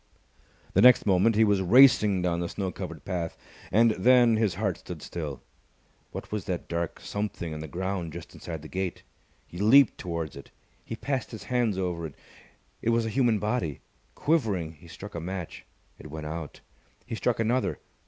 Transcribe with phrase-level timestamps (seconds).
[0.73, 3.37] The next moment he was racing down the snow covered path.
[3.71, 5.43] And then his heart stood still.
[6.11, 9.03] What was that dark something on the ground just inside the gate?
[9.47, 10.49] He leaped towards it.
[10.83, 12.15] He passed his hands over it.
[12.81, 13.81] It was a human body.
[14.15, 15.65] Quivering, he struck a match.
[15.99, 16.61] It went out.
[17.05, 17.77] He struck another.